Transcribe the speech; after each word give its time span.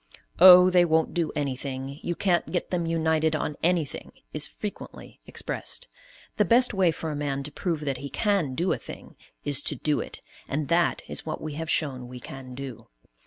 "Oh, 0.39 0.71
they 0.71 0.83
won't 0.83 1.13
do 1.13 1.31
anything; 1.35 1.99
you 2.01 2.15
can't 2.15 2.51
get 2.51 2.71
them 2.71 2.87
united 2.87 3.35
on 3.35 3.55
anything!" 3.61 4.11
is 4.33 4.47
frequently 4.47 5.19
expressed. 5.27 5.87
The 6.37 6.43
best 6.43 6.73
way 6.73 6.89
for 6.89 7.11
a 7.11 7.15
man 7.15 7.43
to 7.43 7.51
prove 7.51 7.81
that 7.81 7.97
he 7.97 8.09
can 8.09 8.55
do 8.55 8.73
a 8.73 8.79
thing 8.79 9.15
is 9.45 9.61
to 9.61 9.75
do 9.75 9.99
it, 9.99 10.23
and 10.47 10.69
that 10.69 11.03
is 11.07 11.23
what 11.27 11.39
we 11.39 11.53
have 11.53 11.69
shown 11.69 12.07
we 12.07 12.19
can 12.19 12.55
do. 12.55 12.87